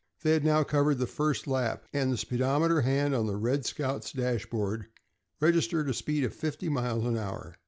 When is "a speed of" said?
5.87-6.33